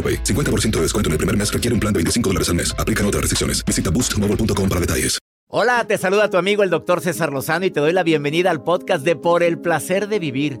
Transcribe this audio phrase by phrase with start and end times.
[0.00, 0.24] AroPay.
[0.24, 2.74] 50% de descuento en el primer mes requiere un plan de 25 dólares al mes.
[2.78, 3.62] Aplican otras restricciones.
[3.66, 5.20] Visita boostmobile.com para detalles.
[5.52, 8.62] Hola, te saluda tu amigo el doctor César Lozano y te doy la bienvenida al
[8.62, 10.60] podcast de Por el Placer de Vivir.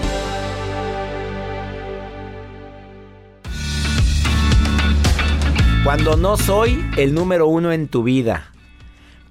[5.83, 8.51] Cuando no soy el número uno en tu vida.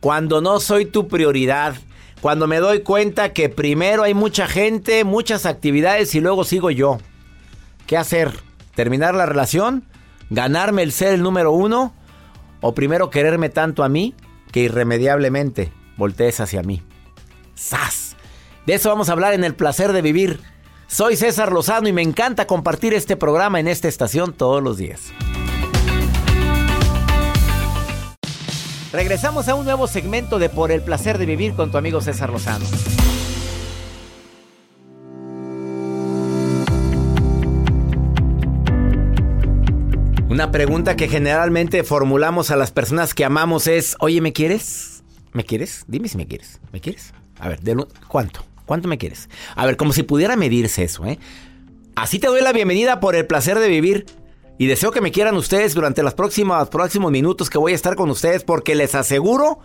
[0.00, 1.76] Cuando no soy tu prioridad.
[2.20, 6.98] Cuando me doy cuenta que primero hay mucha gente, muchas actividades y luego sigo yo.
[7.86, 8.32] ¿Qué hacer?
[8.74, 9.84] ¿Terminar la relación?
[10.28, 11.94] ¿Ganarme el ser el número uno?
[12.60, 14.16] ¿O primero quererme tanto a mí
[14.50, 16.82] que irremediablemente voltees hacia mí?
[17.54, 18.16] ¡Sas!
[18.66, 20.40] De eso vamos a hablar en el placer de vivir.
[20.88, 25.12] Soy César Lozano y me encanta compartir este programa en esta estación todos los días.
[28.92, 32.30] Regresamos a un nuevo segmento de Por el placer de vivir con tu amigo César
[32.30, 32.64] Lozano.
[40.28, 45.04] Una pregunta que generalmente formulamos a las personas que amamos es, oye, ¿me quieres?
[45.32, 45.84] ¿Me quieres?
[45.86, 46.60] Dime si me quieres.
[46.72, 47.12] ¿Me quieres?
[47.38, 47.76] A ver, de
[48.08, 48.44] ¿cuánto?
[48.66, 49.28] ¿Cuánto me quieres?
[49.54, 51.20] A ver, como si pudiera medirse eso, ¿eh?
[51.94, 54.06] Así te doy la bienvenida por el placer de vivir.
[54.60, 57.96] Y deseo que me quieran ustedes durante los próximos, próximos minutos que voy a estar
[57.96, 59.58] con ustedes porque les aseguro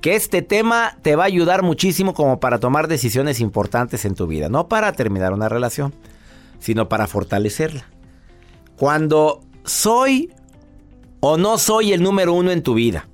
[0.00, 4.28] que este tema te va a ayudar muchísimo como para tomar decisiones importantes en tu
[4.28, 4.48] vida.
[4.48, 5.92] No para terminar una relación,
[6.60, 7.86] sino para fortalecerla.
[8.76, 10.32] Cuando soy
[11.18, 13.08] o no soy el número uno en tu vida.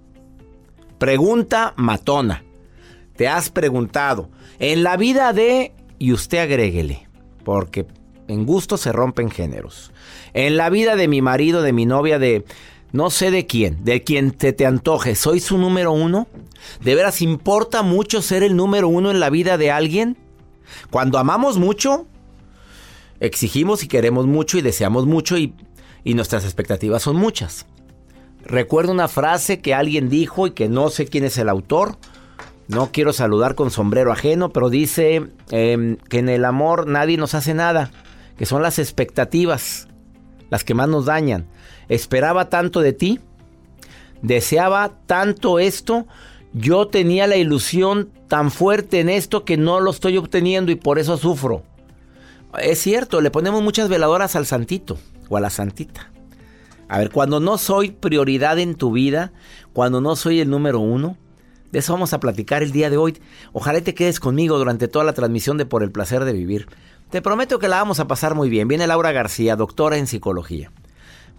[0.99, 2.45] Pregunta matona.
[3.17, 4.29] Te has preguntado.
[4.59, 5.73] En la vida de...
[5.99, 7.09] Y usted agréguele.
[7.43, 7.87] Porque
[8.33, 9.93] en gusto se rompen géneros.
[10.35, 12.45] En la vida de mi marido, de mi novia, de
[12.93, 16.27] no sé de quién, de quien te, te antoje, ¿soy su número uno?
[16.81, 20.19] ¿De veras importa mucho ser el número uno en la vida de alguien?
[20.91, 22.07] Cuando amamos mucho,
[23.21, 25.55] exigimos y queremos mucho y deseamos mucho y,
[26.05, 27.67] y nuestras expectativas son muchas.
[28.45, 31.97] Recuerdo una frase que alguien dijo y que no sé quién es el autor.
[32.69, 37.35] No quiero saludar con sombrero ajeno, pero dice eh, que en el amor nadie nos
[37.35, 37.91] hace nada,
[38.37, 39.89] que son las expectativas
[40.53, 41.47] las que más nos dañan.
[41.89, 43.21] Esperaba tanto de ti,
[44.21, 46.07] deseaba tanto esto,
[46.53, 50.99] yo tenía la ilusión tan fuerte en esto que no lo estoy obteniendo y por
[50.99, 51.63] eso sufro.
[52.61, 54.99] Es cierto, le ponemos muchas veladoras al santito
[55.31, 56.13] o a la santita.
[56.87, 59.33] A ver, cuando no soy prioridad en tu vida,
[59.73, 61.17] cuando no soy el número uno,
[61.71, 63.19] de eso vamos a platicar el día de hoy.
[63.55, 66.67] Ojalá te quedes conmigo durante toda la transmisión de Por el Placer de Vivir.
[67.13, 68.69] Te prometo que la vamos a pasar muy bien.
[68.69, 70.73] Viene Laura García, doctora en psicología.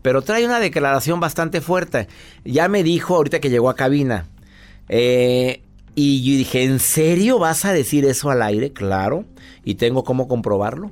[0.03, 2.07] Pero trae una declaración bastante fuerte.
[2.45, 4.27] Ya me dijo ahorita que llegó a cabina.
[4.87, 5.63] Eh,
[5.95, 8.71] y yo dije, ¿en serio vas a decir eso al aire?
[8.71, 9.25] Claro.
[9.65, 10.91] ¿Y tengo cómo comprobarlo?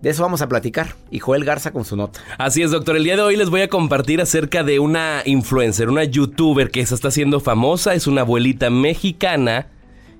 [0.00, 0.96] De eso vamos a platicar.
[1.10, 2.18] Y Joel Garza con su nota.
[2.38, 2.96] Así es, doctor.
[2.96, 6.86] El día de hoy les voy a compartir acerca de una influencer, una youtuber que
[6.86, 7.92] se está haciendo famosa.
[7.92, 9.66] Es una abuelita mexicana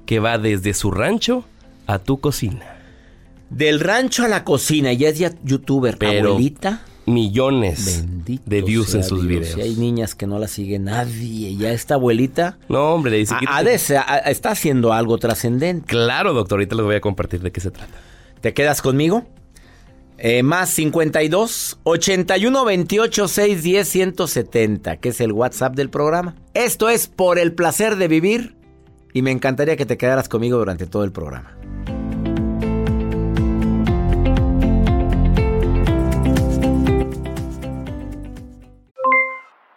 [0.04, 1.46] que va desde su rancho
[1.86, 2.81] a tu cocina.
[3.52, 4.92] Del rancho a la cocina.
[4.92, 5.96] Ya es ya youtuber.
[5.98, 6.82] Pero abuelita.
[7.04, 9.40] Millones Bendito de views en sus Dios.
[9.40, 9.58] videos.
[9.58, 11.56] Y hay niñas que no la sigue nadie.
[11.56, 13.34] Ya esta abuelita No, hombre, le dice
[13.96, 15.86] ha- está haciendo algo trascendente.
[15.86, 16.58] Claro, doctor.
[16.58, 17.92] Ahorita les voy a compartir de qué se trata.
[18.40, 19.24] ¿Te quedas conmigo?
[20.18, 26.36] Eh, más 52 81 28 610 170, que es el WhatsApp del programa.
[26.54, 28.54] Esto es por el placer de vivir
[29.12, 31.56] y me encantaría que te quedaras conmigo durante todo el programa.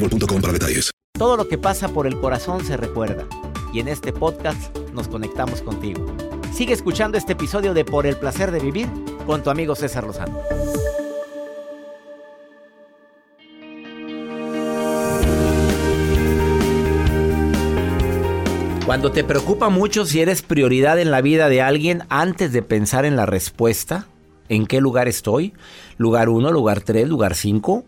[0.00, 0.90] boostmobile.com para detalles.
[1.18, 3.26] Todo lo que pasa por el corazón se recuerda.
[3.72, 6.06] Y en este podcast nos conectamos contigo.
[6.52, 8.88] Sigue escuchando este episodio de Por el placer de vivir
[9.26, 10.38] con tu amigo César Lozano.
[18.86, 23.04] Cuando te preocupa mucho si eres prioridad en la vida de alguien antes de pensar
[23.04, 24.06] en la respuesta,
[24.48, 25.54] ¿en qué lugar estoy?
[25.98, 27.84] ¿Lugar 1, lugar 3, lugar 5?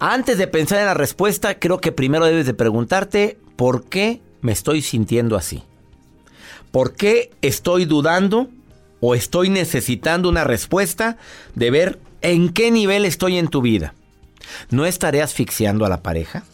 [0.00, 4.52] Antes de pensar en la respuesta, creo que primero debes de preguntarte por qué me
[4.52, 5.64] estoy sintiendo así.
[6.70, 8.48] ¿Por qué estoy dudando
[9.00, 11.16] o estoy necesitando una respuesta
[11.56, 13.94] de ver en qué nivel estoy en tu vida?
[14.70, 16.44] ¿No estaré asfixiando a la pareja?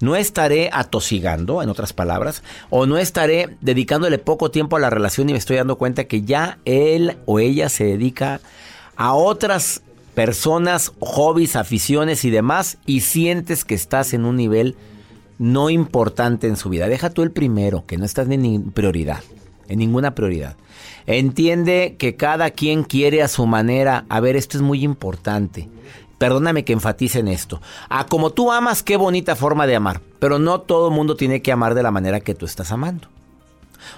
[0.00, 2.42] ¿No estaré atosigando, en otras palabras?
[2.70, 6.22] ¿O no estaré dedicándole poco tiempo a la relación y me estoy dando cuenta que
[6.22, 8.40] ya él o ella se dedica
[8.96, 9.82] a otras
[10.14, 14.76] personas, hobbies, aficiones y demás y sientes que estás en un nivel
[15.38, 16.88] no importante en su vida.
[16.88, 19.20] Deja tú el primero, que no estás en prioridad,
[19.68, 20.56] en ninguna prioridad.
[21.06, 24.04] Entiende que cada quien quiere a su manera.
[24.08, 25.68] A ver, esto es muy importante.
[26.18, 27.62] Perdóname que enfatice en esto.
[27.88, 30.02] A como tú amas, qué bonita forma de amar.
[30.18, 33.08] Pero no todo el mundo tiene que amar de la manera que tú estás amando.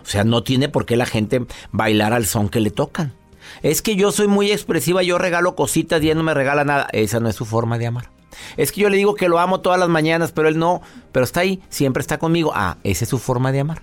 [0.04, 3.14] O sea, no tiene por qué la gente bailar al son que le tocan.
[3.62, 6.88] Es que yo soy muy expresiva, yo regalo cositas y él no me regala nada.
[6.92, 8.10] Esa no es su forma de amar.
[8.56, 10.82] Es que yo le digo que lo amo todas las mañanas, pero él no.
[11.12, 12.52] Pero está ahí, siempre está conmigo.
[12.54, 13.82] Ah, esa es su forma de amar.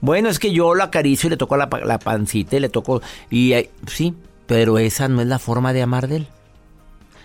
[0.00, 3.00] Bueno, es que yo lo acaricio y le toco la, la pancita y le toco...
[3.30, 4.14] Y eh, sí,
[4.46, 6.28] pero esa no es la forma de amar de él.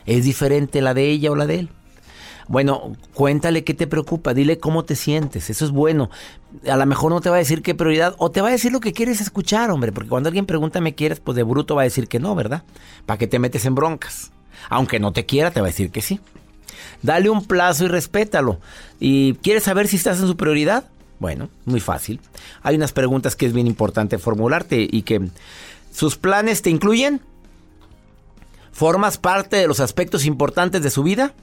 [0.05, 1.69] Es diferente la de ella o la de él.
[2.49, 6.09] Bueno, cuéntale qué te preocupa, dile cómo te sientes, eso es bueno.
[6.67, 8.71] A lo mejor no te va a decir qué prioridad, o te va a decir
[8.71, 11.81] lo que quieres escuchar, hombre, porque cuando alguien pregunta me quieres, pues de bruto va
[11.81, 12.63] a decir que no, ¿verdad?
[13.05, 14.31] ¿Para qué te metes en broncas?
[14.67, 16.19] Aunque no te quiera, te va a decir que sí.
[17.03, 18.59] Dale un plazo y respétalo.
[18.99, 20.85] ¿Y quieres saber si estás en su prioridad?
[21.19, 22.19] Bueno, muy fácil.
[22.63, 25.21] Hay unas preguntas que es bien importante formularte y que
[25.93, 27.21] sus planes te incluyen.
[28.71, 31.35] ¿Formas parte de los aspectos importantes de su vida?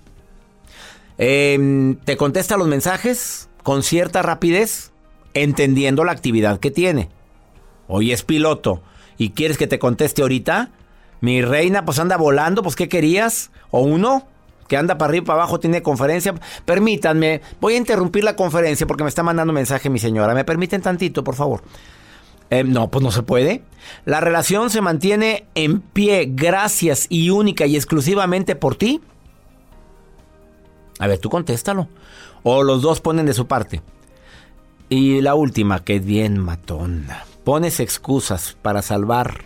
[1.19, 4.93] Eh, ¿Te contesta los mensajes con cierta rapidez?
[5.35, 7.11] Entendiendo la actividad que tiene.
[7.89, 8.83] Hoy es piloto
[9.19, 10.71] y quieres que te conteste ahorita.
[11.21, 13.51] Mi reina, pues anda volando, pues ¿qué querías?
[13.71, 14.27] ¿O uno?
[14.67, 16.35] que anda para arriba y para abajo, tiene conferencia.
[16.65, 20.35] Permítanme, voy a interrumpir la conferencia porque me está mandando mensaje mi señora.
[20.35, 21.63] ¿Me permiten tantito, por favor?
[22.51, 23.63] Eh, no, pues no se puede.
[24.05, 29.01] La relación se mantiene en pie gracias y única y exclusivamente por ti.
[30.99, 31.89] A ver, tú contéstalo.
[32.43, 33.83] O los dos ponen de su parte.
[34.89, 37.25] Y la última, que es bien matona.
[37.45, 39.45] Pones excusas para salvar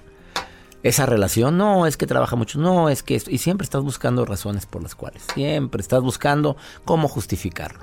[0.83, 1.57] esa relación.
[1.57, 2.59] No, es que trabaja mucho.
[2.59, 3.21] No, es que...
[3.29, 5.23] Y siempre estás buscando razones por las cuales.
[5.35, 7.81] Siempre estás buscando cómo justificarlo.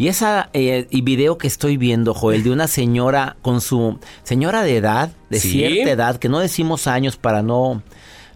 [0.00, 4.62] Y esa eh, y video que estoy viendo, Joel, de una señora con su señora
[4.62, 7.82] de edad, de cierta edad, que no decimos años para no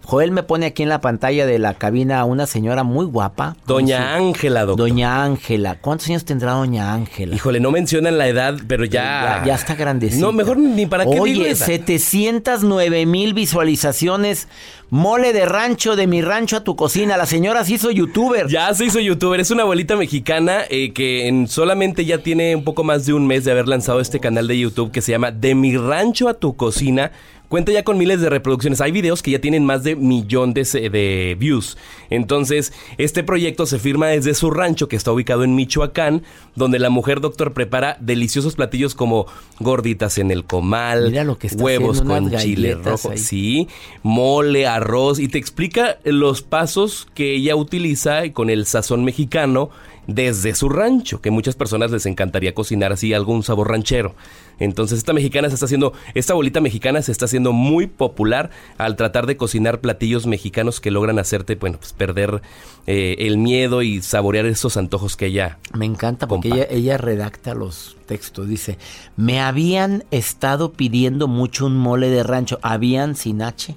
[0.05, 3.57] Joel me pone aquí en la pantalla de la cabina a una señora muy guapa.
[3.67, 4.89] Doña Ángela, doctor.
[4.89, 5.79] Doña Ángela.
[5.81, 7.35] ¿Cuántos años tendrá Doña Ángela?
[7.35, 9.43] Híjole, no mencionan la edad, pero ya...
[9.47, 10.21] Ya, está grandecita.
[10.21, 14.49] No, mejor ni para qué Oye, 709 mil visualizaciones.
[14.91, 17.17] Mole de rancho, de mi rancho a tu cocina.
[17.17, 18.47] La señora se hizo youtuber.
[18.49, 19.41] Ya se hizo youtuber.
[19.41, 23.27] Es una abuelita mexicana eh, que en solamente ya tiene un poco más de un
[23.27, 26.35] mes de haber lanzado este canal de YouTube que se llama De mi rancho a
[26.35, 27.11] tu cocina
[27.49, 28.81] Cuenta ya con miles de reproducciones.
[28.81, 31.77] Hay videos que ya tienen más de millones de views.
[32.11, 36.23] Entonces, este proyecto se firma desde su rancho que está ubicado en Michoacán,
[36.57, 39.27] donde la mujer doctor prepara deliciosos platillos como
[39.61, 41.15] gorditas en el comal,
[41.59, 43.69] huevos con chile rojo, sí,
[44.03, 49.71] mole, arroz y te explica los pasos que ella utiliza con el sazón mexicano
[50.07, 54.15] desde su rancho, que muchas personas les encantaría cocinar así algún sabor ranchero.
[54.59, 58.97] Entonces esta mexicana se está haciendo, esta bolita mexicana se está haciendo muy popular al
[58.97, 62.43] tratar de cocinar platillos mexicanos que logran hacerte, bueno, pues perder
[62.87, 65.59] eh, el miedo y saborear esos antojos que ella.
[65.73, 68.49] Me encanta porque ella, ella redacta los textos.
[68.49, 68.79] Dice,
[69.17, 72.59] me habían estado pidiendo mucho un mole de rancho.
[72.63, 73.77] Habían sin H.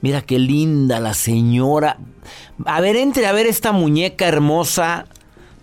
[0.00, 1.98] Mira qué linda la señora.
[2.64, 5.06] A ver, entre a ver esta muñeca hermosa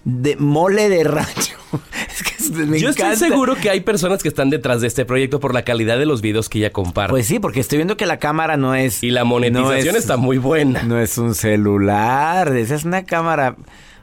[0.06, 1.56] de mole de rancho.
[2.16, 3.12] Es que me Yo encanta.
[3.14, 6.06] estoy seguro que hay personas que están detrás de este proyecto por la calidad de
[6.06, 7.10] los videos que ella comparte.
[7.12, 9.04] Pues sí, porque estoy viendo que la cámara no es.
[9.04, 10.84] y la monetización no es- está muy buena.
[10.84, 13.58] No es un celular, esa es una cámara.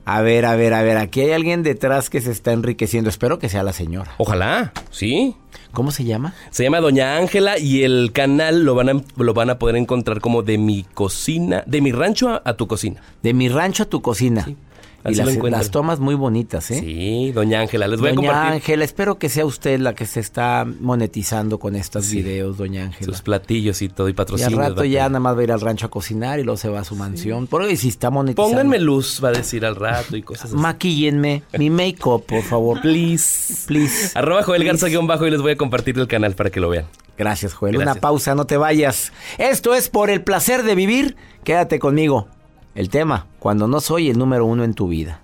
[0.04, 3.08] A ver, a ver, a ver, aquí hay alguien detrás que se está enriqueciendo.
[3.08, 4.12] Espero que sea la señora.
[4.18, 5.36] Ojalá, sí.
[5.70, 6.34] ¿Cómo se llama?
[6.50, 10.20] Se llama Doña Ángela y el canal lo van a, lo van a poder encontrar
[10.20, 13.00] como de mi cocina, de mi rancho a, a tu cocina.
[13.22, 14.44] De mi rancho a tu cocina.
[14.48, 14.56] y
[15.04, 16.80] así lo las, tomas muy bonitas, ¿eh?
[16.80, 20.06] Sí, Doña Ángela, les voy a Doña compartir Ángela, espero que sea usted la que
[20.06, 23.06] se está monetizando con estos videos, Doña Ángela.
[23.12, 24.58] sus platillos y todo y Y al patrocinios.
[24.58, 26.80] rato ya nada más va a ir al rancho a cocinar y luego se va
[26.80, 27.46] a su mansión.
[27.46, 28.50] Porque si está monetizando.
[28.50, 30.56] Pónganme luz, va a decir al rato y cosas así.
[30.56, 32.80] Maquíllenme mi make-up, por favor.
[32.82, 33.66] Please.
[33.66, 34.12] Please.
[34.18, 34.64] Arroba Joel.
[34.64, 36.86] Garza guion bajo y les voy a compartir el canal para que lo vean.
[37.18, 37.74] Gracias, Joel.
[37.74, 37.92] Gracias.
[37.92, 39.12] Una pausa, no te vayas.
[39.38, 41.16] Esto es por el placer de vivir.
[41.44, 42.28] Quédate conmigo.
[42.74, 45.20] El tema, cuando no soy el número uno en tu vida.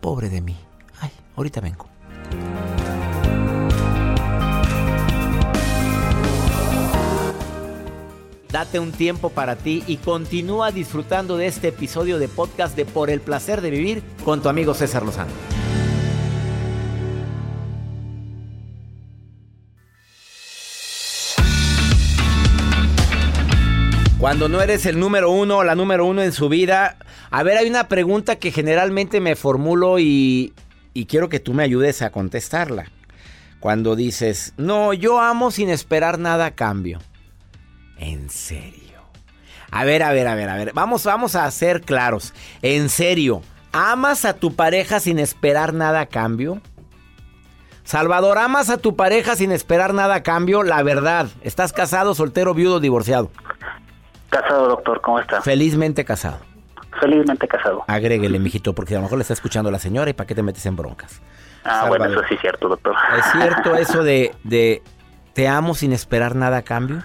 [0.00, 0.56] Pobre de mí.
[1.00, 1.86] Ay, ahorita vengo.
[8.50, 13.10] Date un tiempo para ti y continúa disfrutando de este episodio de podcast de Por
[13.10, 15.30] el placer de vivir con tu amigo César Lozano.
[24.28, 26.98] Cuando no eres el número uno o la número uno en su vida,
[27.30, 30.52] a ver, hay una pregunta que generalmente me formulo y,
[31.08, 32.90] quiero que tú me ayudes a contestarla.
[33.58, 36.98] Cuando dices, no, yo amo sin esperar nada a cambio.
[37.96, 39.00] En serio.
[39.70, 40.72] A ver, a ver, a ver, a ver.
[40.74, 42.34] Vamos, vamos a ser claros.
[42.60, 43.40] En serio,
[43.72, 46.60] ¿amas a tu pareja sin esperar nada a cambio?
[47.82, 50.64] Salvador, ¿amas a tu pareja sin esperar nada a cambio?
[50.64, 53.30] La verdad, ¿estás casado, soltero, viudo, divorciado?
[54.30, 55.40] Casado, doctor, ¿cómo está?
[55.42, 56.38] Felizmente casado.
[57.00, 57.84] Felizmente casado.
[57.86, 60.42] Agréguele, mijito, porque a lo mejor le está escuchando la señora y para qué te
[60.42, 61.20] metes en broncas.
[61.64, 62.94] Ah, bueno, eso sí es cierto, doctor.
[63.18, 64.82] ¿Es cierto eso de, de
[65.34, 67.02] te amo sin esperar nada a cambio?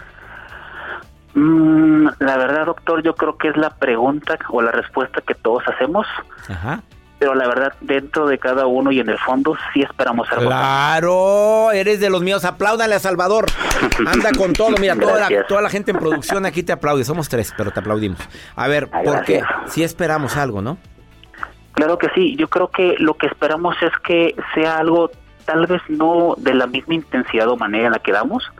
[1.35, 5.63] Mm, la verdad, doctor, yo creo que es la pregunta o la respuesta que todos
[5.67, 6.05] hacemos,
[6.47, 6.81] Ajá.
[7.23, 10.47] Pero la verdad, dentro de cada uno y en el fondo, sí esperamos algo.
[10.47, 12.43] Claro, eres de los míos.
[12.43, 13.45] Apláudale a Salvador.
[14.05, 14.75] Anda con todo.
[14.77, 17.05] Mira, toda la, toda la gente en producción aquí te aplaude.
[17.05, 18.19] Somos tres, pero te aplaudimos.
[18.57, 20.77] A ver, Ay, porque si esperamos algo, ¿no?
[21.71, 25.09] Claro que sí, yo creo que lo que esperamos es que sea algo
[25.45, 28.51] tal vez no de la misma intensidad o manera en la que damos,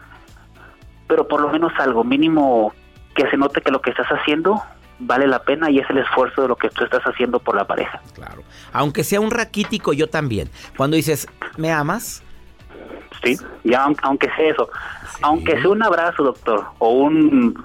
[1.10, 2.74] pero por lo menos algo mínimo
[3.14, 4.64] que se note que lo que estás haciendo
[5.00, 7.66] vale la pena y es el esfuerzo de lo que tú estás haciendo por la
[7.66, 8.02] pareja.
[8.14, 8.44] Claro.
[8.72, 10.50] Aunque sea un raquítico, yo también.
[10.78, 12.24] Cuando dices, ¿me amas?
[13.24, 14.70] Sí, ya aun- aunque sea eso,
[15.22, 17.56] aunque sea un abrazo, doctor, o un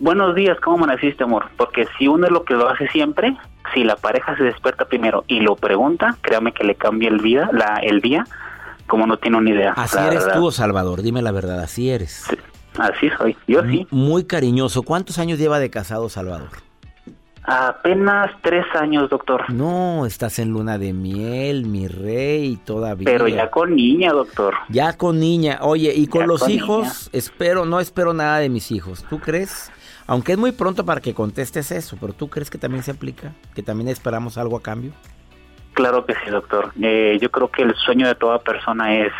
[0.00, 1.46] buenos días, ¿cómo amaneciste, amor?
[1.56, 3.36] Porque si uno es lo que lo hace siempre,
[3.72, 7.48] si la pareja se despierta primero y lo pregunta, créame que le cambia el vida,
[7.52, 8.24] la el día,
[8.88, 9.72] como no tiene una idea.
[9.76, 10.34] Así eres verdad.
[10.40, 11.02] tú, Salvador.
[11.02, 12.24] Dime la verdad, así eres.
[12.28, 12.36] Sí,
[12.78, 13.86] así soy, yo sí.
[13.90, 14.82] Muy cariñoso.
[14.82, 16.48] ¿Cuántos años lleva de casado, Salvador?
[17.44, 23.04] Apenas tres años, doctor, No, estás en luna de miel, mi rey, todavía.
[23.04, 24.54] pero ya con niña, doctor.
[24.68, 25.58] Ya con niña.
[25.62, 29.04] Oye, y con Ya los con hijos, espero, no espero nada de mis hijos.
[29.10, 29.72] ¿Tú crees?
[30.06, 33.32] Aunque es muy pronto para que contestes eso, pero ¿tú crees que también se aplica?
[33.56, 34.92] ¿Que también esperamos algo a cambio?
[35.74, 36.70] Claro que sí, doctor.
[36.80, 39.12] Eh, yo creo que el sueño de toda persona es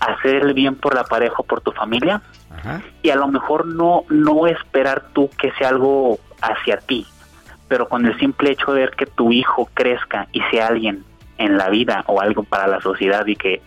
[0.00, 2.22] hacer el bien por la pareja o por tu familia
[2.56, 2.82] Ajá.
[3.02, 7.06] y a lo mejor no no esperar tú que sea algo hacia ti,
[7.68, 11.04] pero con el simple hecho de ver que tu hijo crezca y sea alguien
[11.38, 13.60] en la vida o algo para la sociedad y que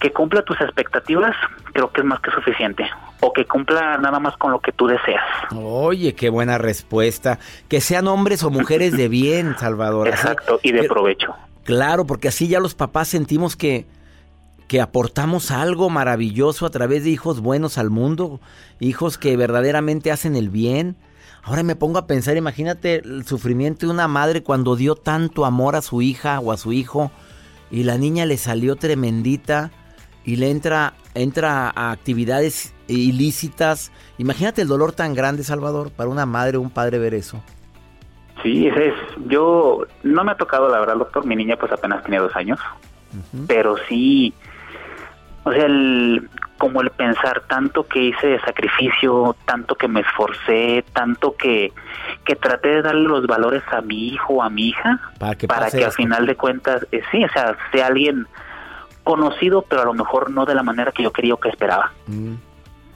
[0.00, 1.36] que cumpla tus expectativas,
[1.74, 2.88] creo que es más que suficiente
[3.20, 5.22] o que cumpla nada más con lo que tú deseas.
[5.54, 7.38] Oye, qué buena respuesta.
[7.68, 10.08] Que sean hombres o mujeres de bien, Salvador.
[10.08, 11.34] Así- Exacto, y de provecho.
[11.64, 13.84] Claro, porque así ya los papás sentimos que,
[14.70, 18.38] que aportamos algo maravilloso a través de hijos buenos al mundo,
[18.78, 20.94] hijos que verdaderamente hacen el bien.
[21.42, 25.74] Ahora me pongo a pensar, imagínate el sufrimiento de una madre cuando dio tanto amor
[25.74, 27.10] a su hija o a su hijo
[27.68, 29.72] y la niña le salió tremendita
[30.24, 33.90] y le entra, entra a actividades ilícitas.
[34.18, 37.42] Imagínate el dolor tan grande, Salvador, para una madre o un padre ver eso.
[38.44, 38.94] Sí, ese es.
[39.26, 41.26] Yo no me ha tocado, la verdad, doctor.
[41.26, 42.60] Mi niña, pues apenas tiene dos años.
[43.48, 44.32] Pero sí,
[45.44, 46.28] o sea, el,
[46.58, 51.72] como el pensar tanto que hice de sacrificio, tanto que me esforcé, tanto que,
[52.24, 55.48] que traté de darle los valores a mi hijo o a mi hija, Para que
[55.48, 55.92] para que al esto.
[55.92, 58.26] final de cuentas, eh, sí, o sea, sea alguien
[59.04, 61.92] conocido, pero a lo mejor no de la manera que yo quería o que esperaba.
[62.06, 62.34] Mm.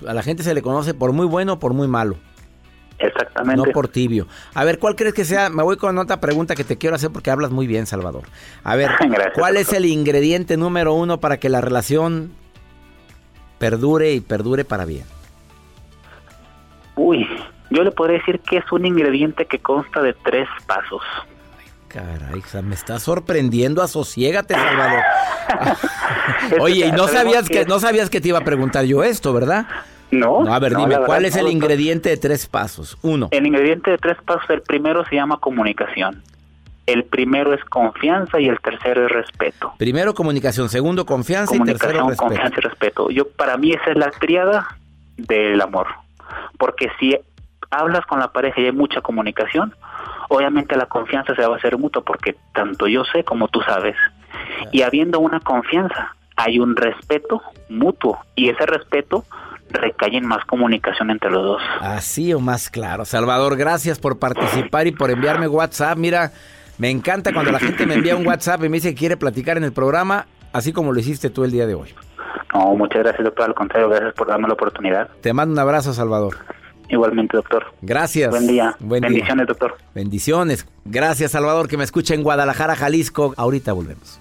[0.06, 2.16] A la gente se le conoce por muy bueno o por muy malo,
[2.98, 3.66] Exactamente.
[3.66, 4.26] no por tibio.
[4.54, 5.50] A ver, ¿cuál crees que sea?
[5.50, 8.22] Me voy con otra pregunta que te quiero hacer porque hablas muy bien, Salvador.
[8.62, 12.32] A ver, Gracias, ¿cuál es el ingrediente número uno para que la relación
[13.58, 15.04] perdure y perdure para bien?
[16.96, 17.26] Uy,
[17.70, 21.02] yo le podría decir que es un ingrediente que consta de tres pasos.
[21.88, 25.02] Caray, o sea, me está sorprendiendo, asosiégate, Salvador.
[26.60, 29.66] Oye, y no sabías que no sabías que te iba a preguntar yo esto, ¿verdad?
[30.10, 32.96] No, No, a ver, no, dime, verdad, ¿cuál es el ingrediente de tres pasos?
[33.02, 33.28] Uno.
[33.32, 36.22] El ingrediente de tres pasos, el primero se llama comunicación.
[36.86, 39.72] El primero es confianza y el tercero es respeto.
[39.78, 42.22] Primero comunicación, segundo confianza y tercero Comunicación, respeto.
[42.28, 43.10] confianza y respeto.
[43.10, 44.76] Yo para mí esa es la tríada
[45.16, 45.86] del amor.
[46.58, 47.16] Porque si
[47.70, 49.74] hablas con la pareja y hay mucha comunicación,
[50.28, 53.96] obviamente la confianza se va a hacer mutua porque tanto yo sé como tú sabes.
[54.70, 59.24] Y habiendo una confianza, hay un respeto mutuo y ese respeto
[59.70, 61.62] recae en más comunicación entre los dos.
[61.80, 63.04] Así o más claro.
[63.04, 65.98] Salvador, gracias por participar y por enviarme WhatsApp.
[65.98, 66.32] Mira,
[66.78, 69.56] me encanta cuando la gente me envía un WhatsApp y me dice que quiere platicar
[69.56, 71.94] en el programa, así como lo hiciste tú el día de hoy.
[72.52, 73.46] No, muchas gracias, doctor.
[73.46, 75.08] Al contrario, gracias por darme la oportunidad.
[75.20, 76.36] Te mando un abrazo, Salvador.
[76.88, 77.64] Igualmente, doctor.
[77.82, 78.30] Gracias.
[78.30, 78.76] Buen día.
[78.78, 79.10] Buen día.
[79.10, 79.76] Bendiciones, doctor.
[79.94, 80.66] Bendiciones.
[80.84, 83.34] Gracias, Salvador, que me escucha en Guadalajara, Jalisco.
[83.36, 84.20] Ahorita volvemos.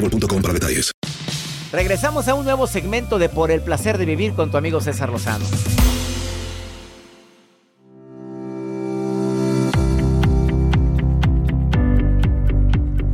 [0.00, 0.92] boostmobile.com para detalles.
[1.72, 5.10] Regresamos a un nuevo segmento de Por el placer de vivir con tu amigo César
[5.10, 5.44] Lozano.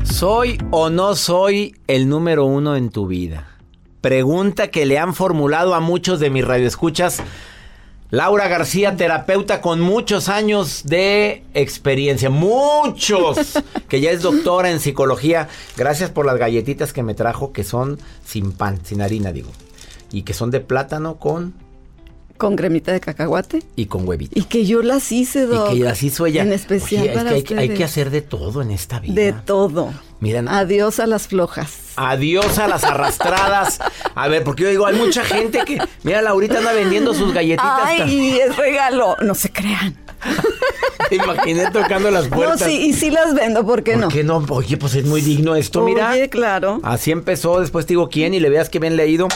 [0.05, 3.59] ¿Soy o no soy el número uno en tu vida?
[4.01, 7.23] Pregunta que le han formulado a muchos de mis radioescuchas.
[8.15, 15.49] Laura García, terapeuta con muchos años de experiencia, muchos, que ya es doctora en psicología.
[15.77, 19.51] Gracias por las galletitas que me trajo, que son sin pan, sin harina, digo.
[20.13, 21.55] Y que son de plátano con
[22.37, 23.63] Con cremita de cacahuate.
[23.77, 24.39] y con huevito.
[24.39, 25.73] Y que yo las hice, Doc.
[25.73, 26.43] Y que las hizo ella.
[26.43, 29.15] En especial Oye, es para que hay, que hacer de todo en esta vida.
[29.15, 29.93] De todo.
[30.21, 31.93] Miren, Adiós a las flojas.
[31.97, 33.79] Adiós a las arrastradas.
[34.15, 35.79] A ver, porque yo digo, hay mucha gente que.
[36.03, 37.81] Mira, Laurita anda vendiendo sus galletitas.
[37.85, 39.17] Ay, es regalo.
[39.23, 40.04] No se crean.
[41.09, 42.63] Te imaginé tocando las No, puertas.
[42.63, 44.09] sí, y sí las vendo, ¿por qué ¿Por no?
[44.09, 44.45] qué no?
[44.49, 46.11] Oye, pues es muy digno esto, mira.
[46.13, 46.81] Oye, claro.
[46.83, 49.29] Así empezó, después te digo quién y le veas que bien leído.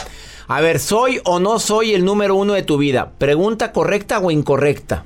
[0.47, 3.11] A ver, ¿soy o no soy el número uno de tu vida?
[3.19, 5.05] ¿Pregunta correcta o incorrecta?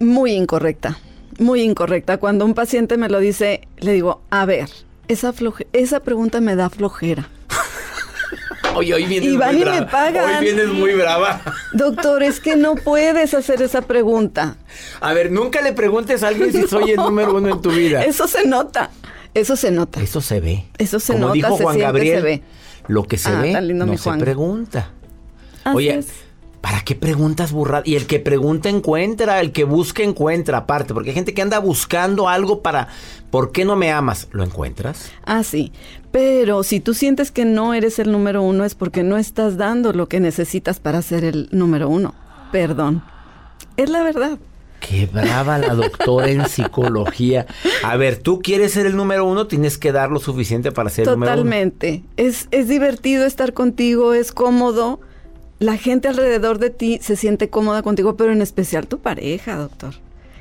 [0.00, 0.98] Muy incorrecta.
[1.38, 2.18] Muy incorrecta.
[2.18, 4.68] Cuando un paciente me lo dice, le digo, a ver,
[5.08, 7.28] esa, floje- esa pregunta me da flojera.
[8.78, 10.24] Oye, hoy vienes Y van muy y me pagan.
[10.36, 11.40] Hoy vienes muy brava.
[11.72, 14.56] Doctor, es que no puedes hacer esa pregunta.
[15.00, 18.04] A ver, nunca le preguntes a alguien si soy el número uno en tu vida.
[18.04, 18.90] Eso se nota.
[19.34, 20.00] Eso se nota.
[20.00, 20.64] Eso se ve.
[20.78, 22.42] Eso se Como nota, dijo se Juan siente, Gabriel, se ve.
[22.86, 24.90] lo que se Ah, ve lindo no se pregunta.
[25.64, 26.06] Así Oye, es.
[26.60, 27.86] ¿para qué preguntas burradas?
[27.86, 31.58] Y el que pregunta encuentra, el que busca encuentra, aparte, porque hay gente que anda
[31.58, 32.88] buscando algo para,
[33.30, 34.28] ¿por qué no me amas?
[34.32, 35.10] ¿Lo encuentras?
[35.24, 35.72] Ah, sí.
[36.10, 39.92] Pero si tú sientes que no eres el número uno es porque no estás dando
[39.92, 42.14] lo que necesitas para ser el número uno.
[42.50, 43.02] Perdón.
[43.76, 44.38] Es la verdad.
[44.80, 47.46] Qué brava la doctora en psicología.
[47.82, 51.06] A ver, tú quieres ser el número uno, tienes que dar lo suficiente para ser
[51.06, 51.42] el número uno.
[51.42, 52.04] Totalmente.
[52.16, 55.00] Es, es divertido estar contigo, es cómodo.
[55.58, 59.94] La gente alrededor de ti se siente cómoda contigo, pero en especial tu pareja, doctor.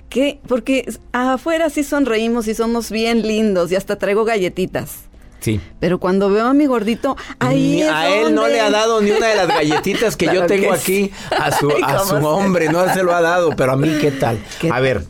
[0.09, 0.39] ¿Qué?
[0.47, 5.07] Porque afuera sí sonreímos y somos bien lindos y hasta traigo galletitas.
[5.39, 5.59] Sí.
[5.79, 9.11] Pero cuando veo a mi gordito, ahí es a él no le ha dado ni
[9.11, 12.27] una de las galletitas que yo tengo que aquí a su, Ay, a ¿cómo su
[12.27, 14.39] hombre, no se lo ha dado, pero a mí qué tal.
[14.59, 15.03] ¿Qué a ver,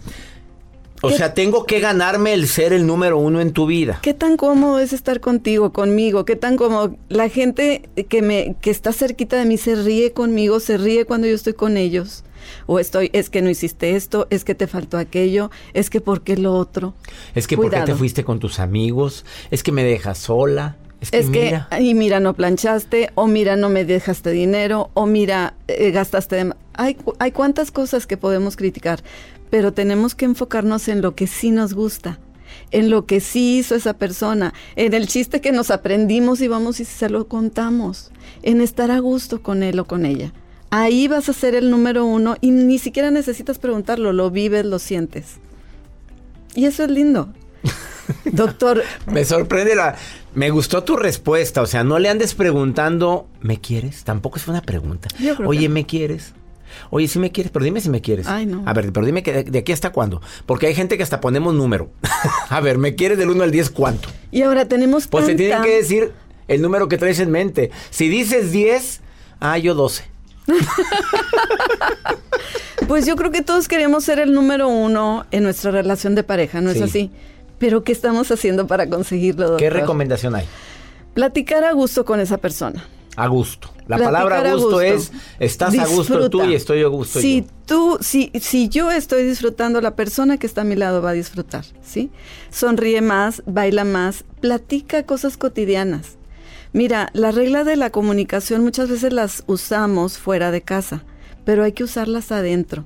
[1.02, 4.00] o sea, tengo que ganarme el ser el número uno en tu vida.
[4.02, 6.26] ¿Qué tan cómodo es estar contigo, conmigo?
[6.26, 6.96] ¿Qué tan cómodo?
[7.08, 11.28] La gente que me que está cerquita de mí se ríe conmigo, se ríe cuando
[11.28, 12.24] yo estoy con ellos.
[12.66, 16.22] O estoy, es que no hiciste esto, es que te faltó aquello, es que por
[16.22, 16.94] qué lo otro.
[17.36, 17.98] Es que ¿por qué te Cuidado.
[17.98, 19.26] fuiste con tus amigos?
[19.52, 20.78] Es que me dejas sola.
[21.00, 21.68] Es que, Es que, mira.
[21.80, 26.36] y mira, no planchaste, o mira, no me dejaste dinero, o mira, eh, gastaste.
[26.38, 29.04] de Hay, hay cuantas cosas que podemos criticar,
[29.52, 32.18] pero tenemos que enfocarnos en lo que sí nos gusta,
[32.72, 36.80] en lo que sí hizo esa persona, en el chiste que nos aprendimos y vamos
[36.80, 38.10] y se lo contamos,
[38.42, 40.34] en estar a gusto con él o con ella.
[40.70, 44.80] Ahí vas a ser el número uno y ni siquiera necesitas preguntarlo, lo vives, lo
[44.80, 45.36] sientes.
[46.56, 47.30] Y eso es lindo.
[48.26, 49.96] Doctor, Me sorprende la...
[50.36, 54.04] Me gustó tu respuesta, o sea, no le andes preguntando, ¿me quieres?
[54.04, 55.08] Tampoco es una pregunta.
[55.46, 55.70] Oye, que.
[55.70, 56.34] ¿me quieres?
[56.92, 58.28] Oye, sí me quieres, pero dime si me quieres.
[58.28, 58.62] Ay, no.
[58.68, 60.22] A ver, pero dime que de, de aquí hasta cuándo.
[60.46, 61.90] Porque hay gente que hasta ponemos número.
[62.50, 64.10] a ver, ¿me quieres del 1 al 10 cuánto?
[64.32, 66.12] y ahora tenemos Pues te tienen tanta- que decir
[66.48, 67.72] el número que traes en mente.
[67.90, 69.02] Si dices 10,
[69.40, 70.04] ah, yo 12.
[72.88, 76.62] Pues yo creo que todos queremos ser el número uno en nuestra relación de pareja,
[76.62, 76.84] ¿no es Sí.
[76.84, 77.12] así?
[77.60, 79.60] Pero ¿qué estamos haciendo para conseguirlo, doctor?
[79.60, 80.46] ¿Qué recomendación hay?
[81.14, 82.86] Platicar a gusto con esa persona.
[83.16, 83.70] A gusto.
[83.88, 87.42] La Platicar palabra a gusto, es estás a gusto tú y estoy a gusto si
[87.42, 87.48] yo.
[87.66, 91.14] tú, si, si yo estoy disfrutando, la persona que está a mi lado va a
[91.14, 92.12] disfrutar, ¿sí?
[92.52, 96.18] Sonríe más, baila más, platica cosas cotidianas.
[96.74, 101.04] Mira, la regla de la comunicación muchas veces las usamos fuera de casa,
[101.46, 102.86] pero hay que usarlas adentro.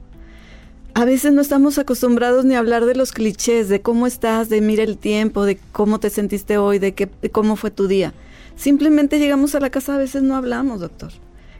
[0.94, 4.60] A veces no estamos acostumbrados ni a hablar de los clichés, de cómo estás, de
[4.62, 8.14] mira el tiempo, de cómo te sentiste hoy, de, qué, cómo fue tu día.
[8.58, 11.12] Simplemente llegamos a la casa, a veces no hablamos, doctor.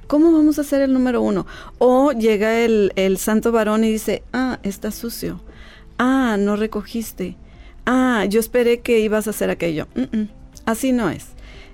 [0.08, 1.48] ¿Cómo vamos a ser el número uno?
[1.78, 5.40] O llega el, el santo varón y dice, ah, está sucio.
[5.98, 7.38] Ah, no recogiste.
[7.86, 9.88] Ah, yo esperé que ibas a hacer aquello.
[9.96, 10.30] Mm, mm,
[10.66, 11.28] así no es.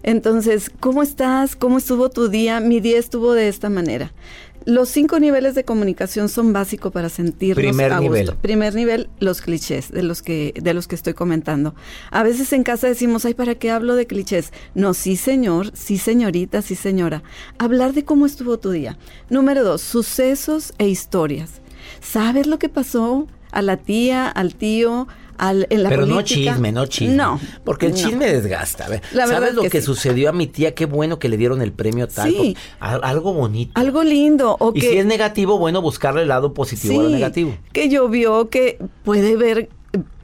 [0.04, 1.56] Entonces, ¿cómo estás?
[1.56, 2.60] ¿Cómo estuvo tu día?
[2.60, 4.14] Mi día estuvo de esta manera.
[4.66, 8.26] Los cinco niveles de comunicación son básicos para sentirnos Primer a nivel.
[8.26, 8.42] gusto.
[8.42, 11.74] Primer nivel, los clichés de los que de los que estoy comentando.
[12.12, 15.98] A veces en casa decimos, "Ay, ¿para qué hablo de clichés?" No, sí, señor, sí,
[15.98, 17.24] señorita, sí, señora.
[17.60, 18.98] Hablar de cómo estuvo tu día.
[19.30, 21.62] Número dos, sucesos e historias.
[22.02, 25.08] ¿Sabes lo que pasó a la tía, al tío,
[25.38, 27.16] al, en la Pero no chisme, no chisme.
[27.16, 27.40] No.
[27.64, 27.98] Porque el no.
[27.98, 28.86] chisme desgasta.
[28.86, 29.86] A ver, La verdad ¿Sabes lo que que, sí.
[29.86, 30.74] sucedió a mi tía?
[30.76, 32.30] Qué bueno que le dieron el premio tal.
[32.32, 32.58] Sí.
[32.80, 33.72] Al- algo bonito.
[33.76, 34.56] Algo lindo.
[34.60, 37.56] O y que, si es negativo, bueno, buscarle el lado positivo a lo Sí, negativo.
[37.74, 39.70] Que llovió, que puede ver,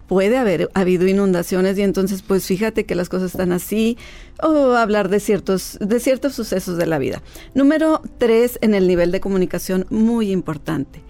[0.08, 3.97] puede haber habido inundaciones y entonces pues fíjate que las cosas están así
[4.41, 7.21] o hablar de ciertos, de ciertos sucesos de la vida.
[7.56, 11.02] Número tres en el nivel de comunicación muy importante.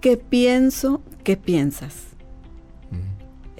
[0.00, 1.00] ¿Qué pienso?
[1.24, 1.94] ¿Qué piensas?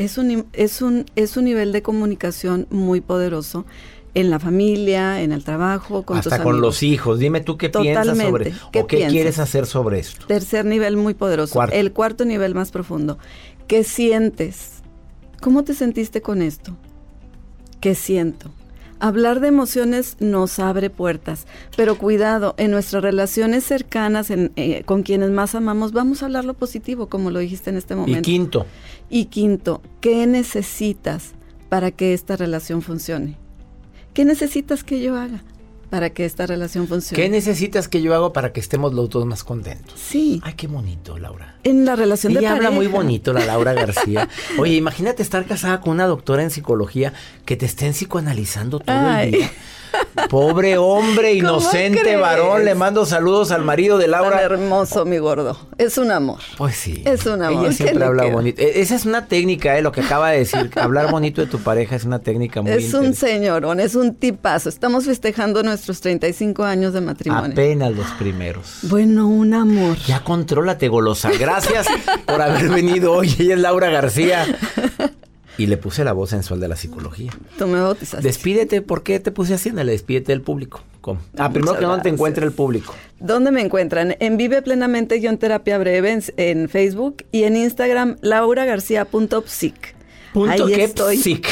[0.00, 3.66] Es un, es, un, es un nivel de comunicación muy poderoso
[4.14, 6.68] en la familia, en el trabajo, con tus Hasta con amigos.
[6.68, 7.18] los hijos.
[7.18, 9.12] Dime tú qué piensas sobre ¿Qué o qué piensas?
[9.12, 10.26] quieres hacer sobre esto.
[10.26, 11.52] Tercer nivel muy poderoso.
[11.52, 11.76] Cuarto.
[11.76, 13.18] El cuarto nivel más profundo.
[13.68, 14.82] ¿Qué sientes?
[15.40, 16.76] ¿Cómo te sentiste con esto?
[17.80, 18.50] ¿Qué siento?
[19.00, 25.02] Hablar de emociones nos abre puertas, pero cuidado, en nuestras relaciones cercanas, en, eh, con
[25.02, 28.22] quienes más amamos, vamos a hablar lo positivo, como lo dijiste en este Y momento.
[28.22, 28.66] quinto,
[29.08, 31.32] Y quinto, ¿qué necesitas
[31.68, 33.36] para que esta relación funcione?
[34.12, 35.42] ¿Qué necesitas que yo haga
[35.88, 37.22] para que esta relación funcione?
[37.22, 39.94] ¿qué necesitas que yo haga para que estemos los dos más contentos?
[39.98, 41.56] Sí, Ay, qué bonito, Laura.
[41.64, 43.02] En la relación de Ella habla muy pareja.
[43.02, 44.28] bonito, la Laura García.
[44.58, 47.12] Oye, imagínate estar casada con una doctora en psicología
[47.44, 49.26] que te estén psicoanalizando todo Ay.
[49.26, 49.50] el día.
[50.28, 52.20] Pobre hombre, ¿Cómo inocente crees?
[52.20, 52.64] varón.
[52.64, 54.40] Le mando saludos al marido de Tan Laura.
[54.42, 55.58] hermoso, mi gordo.
[55.78, 56.38] Es un amor.
[56.58, 57.02] Pues sí.
[57.04, 57.64] Es un amor.
[57.64, 58.62] Ella ¿Qué siempre habla bonito.
[58.62, 60.70] E- Esa es una técnica, eh, lo que acaba de decir.
[60.76, 64.68] Hablar bonito de tu pareja es una técnica muy Es un señorón, es un tipazo.
[64.68, 67.50] Estamos festejando nuestros 35 años de matrimonio.
[67.52, 68.78] Apenas los primeros.
[68.82, 69.96] Bueno, un amor.
[70.06, 71.30] Ya contrólate, golosa.
[71.30, 71.49] Gracias
[72.26, 73.34] por haber venido hoy.
[73.38, 74.46] Ella es Laura García.
[75.58, 77.30] Y le puse la voz sensual de la psicología.
[77.58, 78.26] Tú me bautizaste.
[78.26, 79.70] Despídete, ¿por qué te puse así?
[79.70, 80.80] Dale, despídete del público.
[81.02, 81.20] ¿Cómo?
[81.36, 82.14] Ah, primero que no te gracias.
[82.14, 82.94] encuentre el público.
[83.18, 84.16] ¿Dónde me encuentran?
[84.20, 89.94] En Vive Plenamente Guión Terapia Breve en, en Facebook y en Instagram lauragarcía.psic.
[90.32, 91.16] Punto que estoy.
[91.16, 91.46] Sick.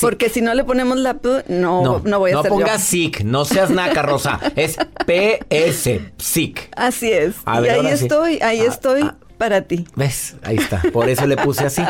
[0.00, 2.82] Porque si no le ponemos la P, no, no, voy a no ser No pongas
[2.82, 4.38] sick, no seas naca, Rosa.
[4.54, 4.76] es
[5.06, 6.70] PS, sick.
[6.76, 7.36] Así es.
[7.46, 9.16] Y ahí estoy, ahí ah, estoy ah.
[9.38, 9.86] para ti.
[9.96, 10.36] ¿Ves?
[10.42, 10.82] Ahí está.
[10.92, 11.82] Por eso le puse así.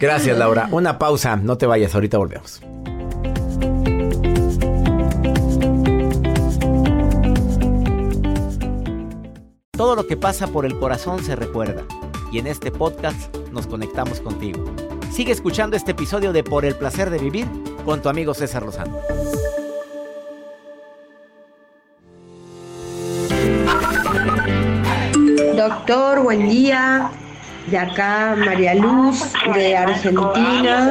[0.00, 0.68] Gracias, Laura.
[0.72, 1.36] Una pausa.
[1.36, 2.60] No te vayas, ahorita volvemos.
[9.76, 11.84] Todo lo que pasa por el corazón se recuerda.
[12.30, 14.64] Y en este podcast nos conectamos contigo.
[15.12, 17.46] Sigue escuchando este episodio de Por el placer de vivir
[17.84, 18.98] con tu amigo César Lozano.
[25.54, 27.10] Doctor, buen día.
[27.66, 30.90] De acá María Luz, de Argentina.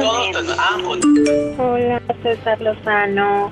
[1.58, 3.50] Hola, César Lozano.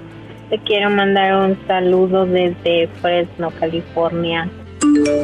[0.51, 4.49] Te quiero mandar un saludo desde Fresno, California.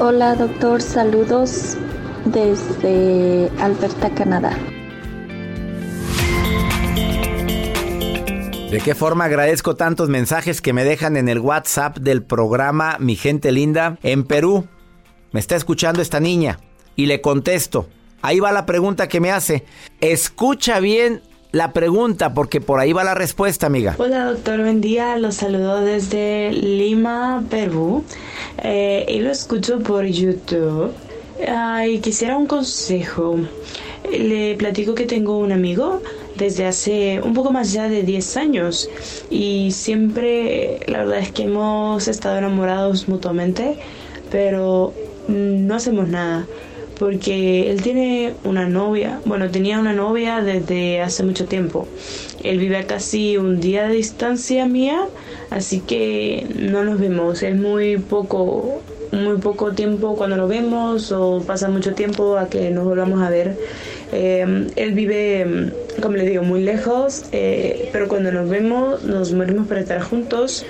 [0.01, 0.83] Hola, doctor.
[0.83, 1.77] Saludos
[2.25, 4.51] desde Alberta, Canadá.
[8.71, 13.15] ¿De qué forma agradezco tantos mensajes que me dejan en el WhatsApp del programa Mi
[13.15, 13.97] Gente Linda?
[14.03, 14.67] En Perú
[15.31, 16.59] me está escuchando esta niña
[16.97, 17.87] y le contesto.
[18.23, 19.65] Ahí va la pregunta que me hace.
[20.01, 23.95] Escucha bien la pregunta porque por ahí va la respuesta, amiga.
[23.99, 25.17] Hola doctor, buen día.
[25.17, 28.03] Los saludo desde Lima, Perú.
[28.65, 30.93] Eh, y lo escucho por YouTube.
[31.47, 33.39] Ay, quisiera un consejo.
[34.11, 36.03] Le platico que tengo un amigo
[36.39, 38.89] desde hace un poco más ya de 10 años
[39.31, 43.77] y siempre la verdad es que hemos estado enamorados mutuamente,
[44.31, 44.93] pero
[45.29, 46.47] no hacemos nada
[46.99, 51.87] porque él tiene una novia, bueno, tenía una novia desde hace mucho tiempo.
[52.43, 55.07] Él vive a casi un día de distancia mía,
[55.51, 58.81] así que no nos vemos, es muy poco
[59.13, 63.31] muy poco tiempo cuando nos vemos o pasa mucho tiempo a que nos volvamos a
[63.31, 63.57] ver.
[64.13, 69.67] Eh, él vive, como le digo, muy lejos, eh, pero cuando nos vemos nos morimos
[69.67, 70.65] para estar juntos.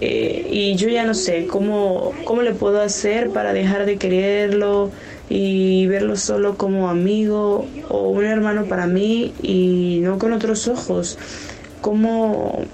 [0.00, 4.90] Eh, y yo ya no sé cómo, cómo le puedo hacer para dejar de quererlo
[5.28, 11.18] y verlo solo como amigo o un hermano para mí y no con otros ojos.
[11.80, 12.64] ¿Cómo,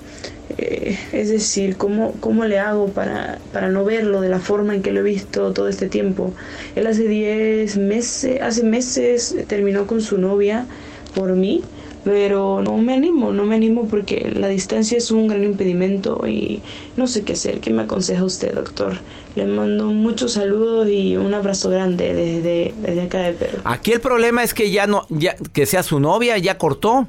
[0.56, 4.82] eh, es decir, ¿cómo, cómo le hago para, para no verlo de la forma en
[4.82, 6.32] que lo he visto todo este tiempo?
[6.74, 10.66] Él hace 10 meses, hace meses terminó con su novia
[11.14, 11.62] por mí
[12.08, 16.62] pero no me animo, no me animo porque la distancia es un gran impedimento y
[16.96, 17.60] no sé qué hacer.
[17.60, 18.98] ¿Qué me aconseja usted, doctor?
[19.34, 23.58] Le mando muchos saludos y un abrazo grande desde, desde acá de Perú.
[23.64, 27.08] Aquí el problema es que ya no, ya, que sea su novia, ya cortó.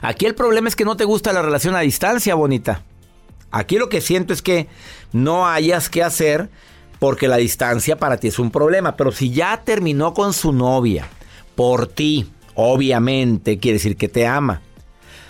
[0.00, 2.82] Aquí el problema es que no te gusta la relación a distancia, bonita.
[3.50, 4.68] Aquí lo que siento es que
[5.12, 6.48] no hayas que hacer
[6.98, 8.96] porque la distancia para ti es un problema.
[8.96, 11.08] Pero si ya terminó con su novia,
[11.54, 12.30] por ti,
[12.62, 14.60] Obviamente quiere decir que te ama.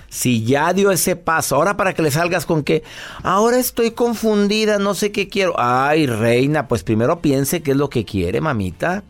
[0.09, 2.83] Si ya dio ese paso, ahora para que le salgas con que,
[3.23, 5.55] ahora estoy confundida, no sé qué quiero.
[5.57, 9.05] Ay, reina, pues primero piense qué es lo que quiere, mamita.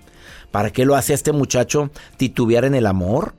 [0.51, 3.33] ¿Para qué lo hace este muchacho titubear en el amor?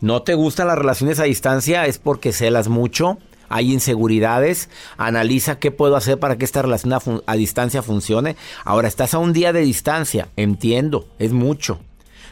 [0.00, 1.84] ¿No te gustan las relaciones a distancia?
[1.84, 3.18] ¿Es porque celas mucho?
[3.50, 4.70] ¿Hay inseguridades?
[4.96, 8.36] Analiza qué puedo hacer para que esta relación a, distancia funcione.
[8.64, 11.80] Ahora estás a un día de distancia, entiendo, es mucho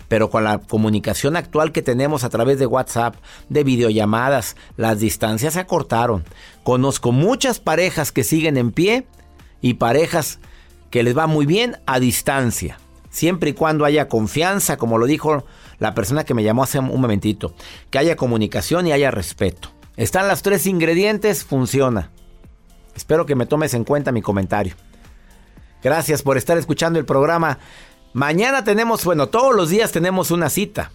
[0.06, 3.16] pero con la comunicación actual que tenemos a través de WhatsApp,
[3.50, 6.24] de videollamadas, las distancias se acortaron.
[6.62, 9.06] Conozco muchas parejas que siguen en pie
[9.60, 10.38] y parejas
[10.88, 12.78] que les va muy bien a distancia,
[13.10, 15.44] siempre y cuando haya confianza, como lo dijo
[15.78, 17.54] la persona que me llamó hace un momentito,
[17.90, 19.70] que haya comunicación y haya respeto.
[19.96, 22.10] Están los tres ingredientes, funciona.
[22.94, 24.74] Espero que me tomes en cuenta mi comentario.
[25.82, 27.58] Gracias por estar escuchando el programa
[28.12, 30.90] Mañana tenemos, bueno, todos los días tenemos una cita.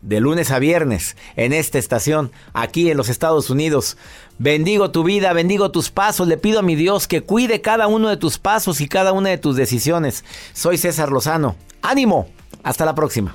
[0.00, 3.96] De lunes a viernes, en esta estación, aquí en los Estados Unidos.
[4.38, 6.28] Bendigo tu vida, bendigo tus pasos.
[6.28, 9.30] Le pido a mi Dios que cuide cada uno de tus pasos y cada una
[9.30, 10.24] de tus decisiones.
[10.52, 11.56] Soy César Lozano.
[11.80, 12.28] ¡Ánimo!
[12.62, 13.34] Hasta la próxima.